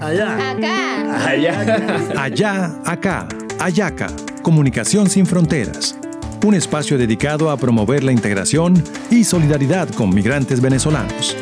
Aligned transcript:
Allá. 0.00 0.50
Acá. 0.50 1.26
Allá. 1.28 2.12
Allá, 2.16 2.82
acá, 2.84 3.28
Ayaca, 3.58 4.08
Comunicación 4.42 5.08
sin 5.08 5.26
Fronteras. 5.26 5.96
Un 6.44 6.54
espacio 6.54 6.98
dedicado 6.98 7.50
a 7.50 7.56
promover 7.56 8.02
la 8.02 8.12
integración 8.12 8.82
y 9.10 9.24
solidaridad 9.24 9.88
con 9.90 10.14
migrantes 10.14 10.60
venezolanos. 10.60 11.36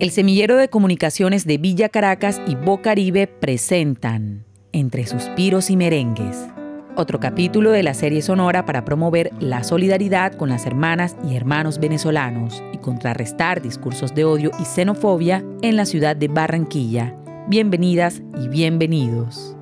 El 0.00 0.12
semillero 0.12 0.56
de 0.56 0.68
comunicaciones 0.68 1.44
de 1.44 1.58
Villa 1.58 1.88
Caracas 1.88 2.40
y 2.46 2.54
Bocaribe 2.54 3.26
presentan 3.26 4.44
Entre 4.70 5.04
suspiros 5.08 5.70
y 5.70 5.76
merengues, 5.76 6.46
otro 6.94 7.18
capítulo 7.18 7.72
de 7.72 7.82
la 7.82 7.94
serie 7.94 8.22
sonora 8.22 8.64
para 8.64 8.84
promover 8.84 9.32
la 9.40 9.64
solidaridad 9.64 10.34
con 10.34 10.50
las 10.50 10.66
hermanas 10.66 11.16
y 11.28 11.34
hermanos 11.34 11.80
venezolanos 11.80 12.62
y 12.72 12.78
contrarrestar 12.78 13.60
discursos 13.60 14.14
de 14.14 14.24
odio 14.24 14.52
y 14.60 14.66
xenofobia 14.66 15.44
en 15.62 15.74
la 15.74 15.84
ciudad 15.84 16.14
de 16.14 16.28
Barranquilla. 16.28 17.16
Bienvenidas 17.48 18.22
y 18.40 18.46
bienvenidos. 18.46 19.57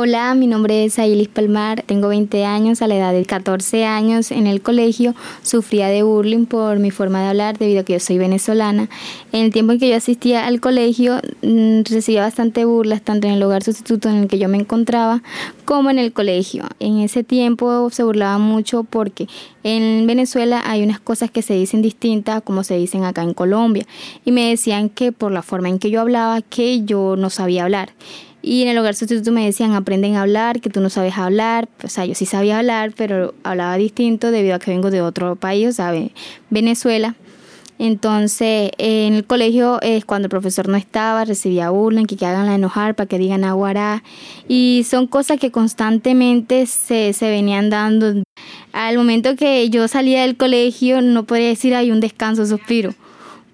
Hola, 0.00 0.32
mi 0.34 0.46
nombre 0.46 0.84
es 0.84 0.96
Ailis 1.00 1.26
Palmar, 1.26 1.82
tengo 1.82 2.06
20 2.06 2.44
años, 2.44 2.82
a 2.82 2.86
la 2.86 2.94
edad 2.94 3.12
de 3.12 3.24
14 3.24 3.84
años 3.84 4.30
en 4.30 4.46
el 4.46 4.62
colegio 4.62 5.12
sufría 5.42 5.88
de 5.88 6.04
bullying 6.04 6.46
por 6.46 6.78
mi 6.78 6.92
forma 6.92 7.20
de 7.20 7.30
hablar 7.30 7.58
debido 7.58 7.80
a 7.80 7.82
que 7.82 7.94
yo 7.94 7.98
soy 7.98 8.16
venezolana. 8.16 8.88
En 9.32 9.46
el 9.46 9.52
tiempo 9.52 9.72
en 9.72 9.80
que 9.80 9.88
yo 9.88 9.96
asistía 9.96 10.46
al 10.46 10.60
colegio 10.60 11.20
mm, 11.42 11.80
recibía 11.90 12.22
bastante 12.22 12.64
burlas 12.64 13.02
tanto 13.02 13.26
en 13.26 13.32
el 13.32 13.42
hogar 13.42 13.64
sustituto 13.64 14.08
en 14.08 14.18
el 14.18 14.28
que 14.28 14.38
yo 14.38 14.48
me 14.48 14.58
encontraba 14.58 15.20
como 15.64 15.90
en 15.90 15.98
el 15.98 16.12
colegio. 16.12 16.62
En 16.78 17.00
ese 17.00 17.24
tiempo 17.24 17.90
se 17.90 18.04
burlaba 18.04 18.38
mucho 18.38 18.84
porque 18.84 19.26
en 19.64 20.06
Venezuela 20.06 20.62
hay 20.64 20.84
unas 20.84 21.00
cosas 21.00 21.32
que 21.32 21.42
se 21.42 21.54
dicen 21.54 21.82
distintas 21.82 22.42
como 22.42 22.62
se 22.62 22.76
dicen 22.76 23.02
acá 23.02 23.24
en 23.24 23.34
Colombia 23.34 23.84
y 24.24 24.30
me 24.30 24.48
decían 24.48 24.90
que 24.90 25.10
por 25.10 25.32
la 25.32 25.42
forma 25.42 25.68
en 25.68 25.80
que 25.80 25.90
yo 25.90 26.00
hablaba 26.00 26.40
que 26.40 26.84
yo 26.84 27.16
no 27.16 27.30
sabía 27.30 27.64
hablar. 27.64 27.90
Y 28.48 28.62
en 28.62 28.68
el 28.68 28.78
hogar 28.78 28.94
sustituto 28.94 29.30
me 29.30 29.44
decían, 29.44 29.74
aprenden 29.74 30.16
a 30.16 30.22
hablar, 30.22 30.62
que 30.62 30.70
tú 30.70 30.80
no 30.80 30.88
sabes 30.88 31.18
hablar. 31.18 31.68
O 31.84 31.88
sea, 31.88 32.06
yo 32.06 32.14
sí 32.14 32.24
sabía 32.24 32.58
hablar, 32.58 32.94
pero 32.96 33.34
hablaba 33.42 33.76
distinto 33.76 34.30
debido 34.30 34.54
a 34.54 34.58
que 34.58 34.70
vengo 34.70 34.90
de 34.90 35.02
otro 35.02 35.36
país, 35.36 35.68
o 35.68 35.72
sea, 35.72 35.92
Venezuela. 36.48 37.14
Entonces, 37.78 38.70
en 38.78 39.12
el 39.12 39.26
colegio, 39.26 39.82
es 39.82 40.06
cuando 40.06 40.26
el 40.26 40.30
profesor 40.30 40.66
no 40.66 40.78
estaba, 40.78 41.26
recibía 41.26 41.68
burla, 41.68 42.04
que, 42.04 42.16
que 42.16 42.24
hagan 42.24 42.46
la 42.46 42.54
enojar 42.54 42.94
para 42.94 43.06
que 43.06 43.18
digan 43.18 43.44
aguará. 43.44 44.02
Y 44.48 44.86
son 44.88 45.08
cosas 45.08 45.38
que 45.38 45.50
constantemente 45.50 46.64
se, 46.64 47.12
se 47.12 47.28
venían 47.28 47.68
dando. 47.68 48.22
Al 48.72 48.96
momento 48.96 49.36
que 49.36 49.68
yo 49.68 49.86
salía 49.88 50.22
del 50.22 50.38
colegio, 50.38 51.02
no 51.02 51.24
podía 51.24 51.48
decir 51.48 51.74
hay 51.74 51.90
un 51.90 52.00
descanso, 52.00 52.46
suspiro, 52.46 52.94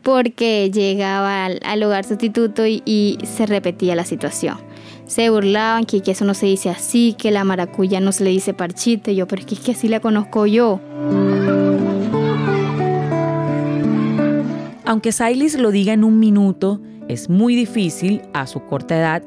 porque 0.05 0.71
llegaba 0.73 1.47
al, 1.47 1.83
hogar 1.83 2.05
sustituto 2.05 2.67
y, 2.67 3.19
se 3.25 3.47
repetía 3.47 3.97
la 3.97 4.05
situación 4.05 4.59
se 5.07 5.29
burlaban 5.29 5.85
que, 5.85 6.03
eso 6.07 6.25
no 6.25 6.33
se 6.33 6.47
dice 6.47 6.71
así, 6.71 7.15
que 7.19 7.31
la 7.31 7.45
maracuya 7.45 8.01
no 8.01 8.11
se 8.11 8.25
le 8.25 8.31
dice 8.31 8.55
parchite. 8.55 9.15
Yo, 9.15 9.29
pero 9.29 9.41
es 9.41 9.47
que, 9.47 9.55
es 9.55 9.61
que 9.61 9.73
así 9.73 9.87
la 9.87 10.01
conozco 10.01 10.47
yo. 10.47 10.81
Aunque 14.87 15.13
Sailis 15.13 15.59
lo 15.59 15.71
diga 15.71 15.93
en 15.93 16.05
un 16.05 16.19
minuto, 16.19 16.81
es 17.09 17.29
muy 17.29 17.55
difícil, 17.55 18.23
a 18.33 18.47
su 18.47 18.65
corta 18.65 18.97
edad, 18.97 19.23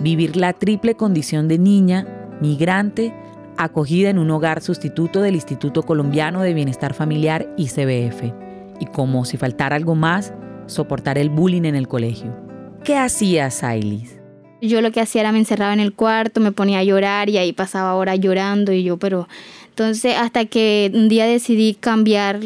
vivir 0.00 0.36
la 0.36 0.52
triple 0.52 0.96
condición 0.96 1.48
de 1.48 1.58
niña, 1.58 2.06
migrante, 2.42 3.14
acogida 3.56 4.10
en 4.10 4.18
un 4.18 4.30
hogar 4.30 4.60
sustituto 4.60 5.20
del 5.20 5.34
Instituto 5.34 5.82
Colombiano 5.82 6.42
de 6.42 6.54
Bienestar 6.54 6.94
Familiar 6.94 7.48
ICBF, 7.56 8.51
y 8.82 8.86
como 8.86 9.24
si 9.24 9.36
faltara 9.36 9.76
algo 9.76 9.94
más, 9.94 10.34
soportar 10.66 11.16
el 11.16 11.30
bullying 11.30 11.62
en 11.62 11.76
el 11.76 11.86
colegio. 11.86 12.36
¿Qué 12.82 12.96
hacía 12.96 13.48
Sailis? 13.52 14.18
Yo 14.60 14.80
lo 14.80 14.90
que 14.90 15.00
hacía 15.00 15.20
era 15.20 15.30
me 15.30 15.38
encerraba 15.38 15.72
en 15.72 15.78
el 15.78 15.92
cuarto, 15.92 16.40
me 16.40 16.50
ponía 16.50 16.80
a 16.80 16.84
llorar 16.84 17.30
y 17.30 17.38
ahí 17.38 17.52
pasaba 17.52 17.94
horas 17.94 18.18
llorando 18.18 18.72
y 18.72 18.82
yo, 18.82 18.96
pero 18.96 19.28
entonces 19.68 20.16
hasta 20.16 20.46
que 20.46 20.90
un 20.92 21.08
día 21.08 21.26
decidí 21.26 21.74
cambiar 21.74 22.40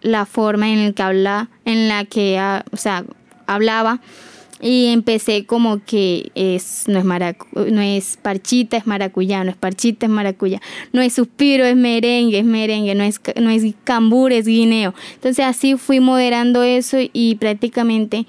la 0.00 0.24
forma 0.24 0.70
en 0.70 0.86
la 0.86 0.92
que 0.92 1.02
habla, 1.02 1.50
en 1.66 1.88
la 1.88 2.06
que, 2.06 2.38
ah, 2.38 2.64
o 2.72 2.78
sea, 2.78 3.04
hablaba 3.46 4.00
y 4.60 4.86
empecé 4.86 5.46
como 5.46 5.82
que 5.84 6.30
es 6.34 6.84
no 6.86 6.98
es 6.98 7.04
maracu 7.04 7.46
no 7.70 7.80
es 7.80 8.18
parchita 8.20 8.76
es 8.76 8.86
maracuyá 8.86 9.42
no 9.44 9.50
es 9.50 9.56
parchita 9.56 10.06
es 10.06 10.12
maracuyá 10.12 10.60
no 10.92 11.00
es 11.00 11.14
suspiro 11.14 11.64
es 11.64 11.76
merengue 11.76 12.40
es 12.40 12.44
merengue 12.44 12.94
no 12.94 13.04
es 13.04 13.20
no 13.40 13.50
es 13.50 13.62
cambur 13.84 14.32
es 14.32 14.46
guineo 14.46 14.94
entonces 15.14 15.44
así 15.44 15.76
fui 15.76 16.00
moderando 16.00 16.62
eso 16.62 16.98
y 17.12 17.36
prácticamente 17.36 18.26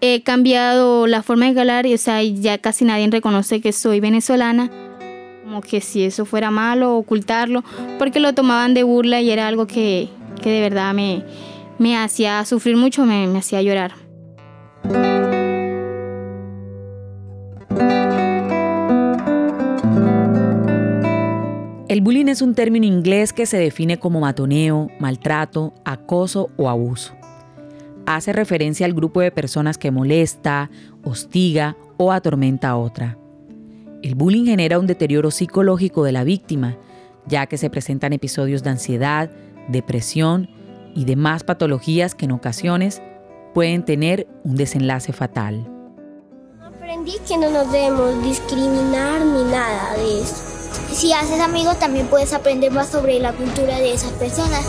he 0.00 0.22
cambiado 0.22 1.06
la 1.06 1.22
forma 1.22 1.50
de 1.50 1.60
hablar 1.60 1.86
y 1.86 1.94
o 1.94 1.98
sea, 1.98 2.22
ya 2.22 2.58
casi 2.58 2.84
nadie 2.84 3.08
reconoce 3.10 3.60
que 3.60 3.72
soy 3.72 4.00
venezolana. 4.00 4.70
Como 5.44 5.60
que 5.60 5.80
si 5.80 6.02
eso 6.02 6.24
fuera 6.24 6.50
malo, 6.50 6.96
ocultarlo, 6.96 7.62
porque 7.98 8.18
lo 8.18 8.34
tomaban 8.34 8.74
de 8.74 8.82
burla 8.82 9.20
y 9.20 9.30
era 9.30 9.46
algo 9.46 9.66
que, 9.66 10.08
que 10.42 10.50
de 10.50 10.60
verdad 10.60 10.92
me, 10.92 11.22
me 11.78 11.96
hacía 11.96 12.44
sufrir 12.44 12.76
mucho, 12.76 13.04
me, 13.04 13.26
me 13.28 13.38
hacía 13.38 13.62
llorar. 13.62 14.05
Bullying 22.06 22.28
es 22.28 22.40
un 22.40 22.54
término 22.54 22.86
inglés 22.86 23.32
que 23.32 23.46
se 23.46 23.58
define 23.58 23.98
como 23.98 24.20
matoneo, 24.20 24.88
maltrato, 25.00 25.74
acoso 25.84 26.50
o 26.56 26.68
abuso 26.68 27.16
hace 28.06 28.32
referencia 28.32 28.86
al 28.86 28.94
grupo 28.94 29.20
de 29.20 29.30
personas 29.30 29.76
que 29.76 29.90
molesta, 29.90 30.70
hostiga 31.02 31.76
o 31.96 32.12
atormenta 32.12 32.70
a 32.70 32.76
otra. 32.76 33.18
El 34.02 34.14
bullying 34.14 34.44
genera 34.44 34.78
un 34.78 34.86
deterioro 34.86 35.30
psicológico 35.30 36.04
de 36.04 36.12
la 36.12 36.24
víctima, 36.24 36.78
ya 37.26 37.46
que 37.46 37.58
se 37.58 37.68
presentan 37.68 38.12
episodios 38.12 38.62
de 38.62 38.70
ansiedad, 38.70 39.30
depresión 39.68 40.48
y 40.94 41.04
demás 41.04 41.42
patologías 41.42 42.14
que 42.14 42.26
en 42.26 42.32
ocasiones 42.32 43.02
pueden 43.52 43.84
tener 43.84 44.28
un 44.44 44.56
desenlace 44.56 45.12
fatal. 45.12 45.68
Aprendí 46.62 47.14
que 47.26 47.36
no 47.36 47.50
nos 47.50 47.70
debemos 47.72 48.22
discriminar 48.22 49.20
ni 49.20 49.50
nada 49.50 49.96
de 49.96 50.20
eso. 50.22 50.45
Si 50.94 51.12
haces 51.12 51.40
amigos 51.40 51.78
también 51.78 52.06
puedes 52.06 52.32
aprender 52.32 52.70
más 52.70 52.88
sobre 52.88 53.18
la 53.20 53.32
cultura 53.32 53.78
de 53.78 53.92
esas 53.92 54.12
personas 54.12 54.64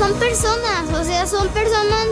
son 0.00 0.14
personas, 0.14 0.88
o 0.98 1.04
sea, 1.04 1.26
son 1.26 1.46
personas, 1.48 2.06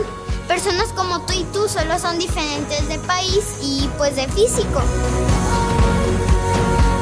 personas 0.47 0.89
como 0.95 1.21
tú 1.21 1.33
y 1.33 1.43
tú, 1.45 1.67
solo 1.67 1.97
son 1.97 2.19
diferentes 2.19 2.87
de 2.87 2.99
país 2.99 3.57
y 3.63 3.89
pues 3.97 4.15
de 4.15 4.27
físico. 4.27 4.79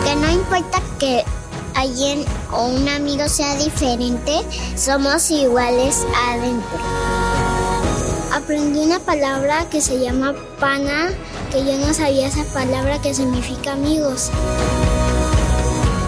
Que 0.05 0.15
no 0.15 0.31
importa 0.31 0.81
que 0.97 1.25
alguien 1.75 2.23
o 2.53 2.67
un 2.67 2.87
amigo 2.87 3.27
sea 3.27 3.55
diferente, 3.57 4.45
somos 4.77 5.29
iguales 5.29 6.05
adentro. 6.29 6.79
Aprendí 8.33 8.79
una 8.79 8.99
palabra 8.99 9.69
que 9.69 9.81
se 9.81 9.99
llama 9.99 10.35
pana, 10.57 11.09
que 11.51 11.65
yo 11.65 11.75
no 11.85 11.93
sabía 11.93 12.27
esa 12.27 12.45
palabra 12.53 13.01
que 13.01 13.13
significa 13.13 13.73
amigos 13.73 14.31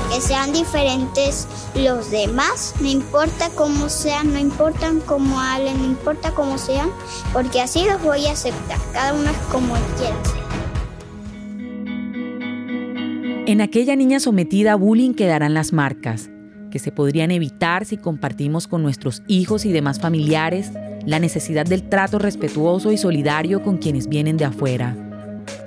que 0.10 0.22
sean 0.22 0.52
diferentes 0.54 1.48
los 1.76 2.10
demás, 2.12 2.74
no 2.82 2.88
importa 2.88 3.50
cómo 3.56 3.90
sean, 3.90 4.34
no 4.34 4.40
importa 4.40 4.92
cómo 5.06 5.40
hablen, 5.40 5.78
no 5.78 5.86
importa 5.86 6.32
cómo 6.32 6.58
sean, 6.58 6.90
porque 7.32 7.62
así 7.62 7.86
los 7.86 8.02
voy 8.02 8.26
a 8.26 8.32
aceptar, 8.32 8.78
cada 8.92 9.14
uno 9.14 9.30
es 9.30 9.38
como 9.52 9.76
él 9.76 9.84
quiera 9.98 10.16
ser. 10.26 10.40
En 13.48 13.62
aquella 13.62 13.96
niña 13.96 14.20
sometida 14.20 14.74
a 14.74 14.76
bullying 14.76 15.14
quedarán 15.14 15.54
las 15.54 15.74
marcas, 15.74 16.30
que 16.70 16.80
se 16.80 16.92
podrían 16.92 17.32
evitar 17.32 17.86
si 17.86 17.98
compartimos 17.98 18.68
con 18.68 18.84
nuestros 18.84 19.24
hijos 19.28 19.66
y 19.66 19.72
demás 19.72 20.00
familiares 20.00 20.72
la 21.06 21.20
necesidad 21.20 21.66
del 21.66 21.90
trato 21.90 22.20
respetuoso 22.20 22.92
y 22.92 22.98
solidario 22.98 23.64
con 23.64 23.78
quienes 23.78 24.08
vienen 24.08 24.38
de 24.38 24.46
afuera, 24.46 24.96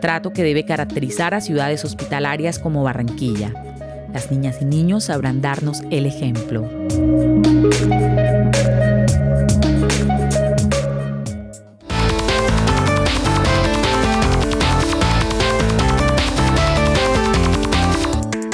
trato 0.01 0.33
que 0.33 0.45
debe 0.45 0.65
caracterizar 0.65 1.35
a 1.35 1.41
ciudades 1.41 1.85
hospitalarias 1.85 2.59
como 2.59 2.85
Barranquilla. 2.85 3.72
Las 4.13 4.31
niñas 4.31 4.59
y 4.61 4.65
niños 4.65 5.05
sabrán 5.05 5.41
darnos 5.41 5.83
el 5.91 6.07
ejemplo. 6.07 6.69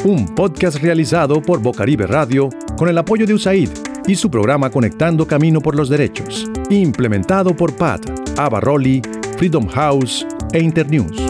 Un 0.05 0.35
podcast 0.35 0.79
realizado 0.79 1.43
por 1.43 1.61
Bocaribe 1.61 2.07
Radio 2.07 2.49
con 2.77 2.89
el 2.89 2.97
apoyo 2.97 3.27
de 3.27 3.35
USAID, 3.35 3.69
y 4.09 4.17
su 4.17 4.31
programa 4.31 4.71
Conectando 4.71 5.27
Camino 5.27 5.61
por 5.61 5.77
los 5.77 5.91
Derechos, 5.91 6.51
implementado 6.71 7.55
por 7.55 7.77
PAD, 7.77 8.01
Abarroli, 8.39 9.03
Freedom 9.37 9.69
House 9.69 10.27
e 10.53 10.61
Internews. 10.61 11.21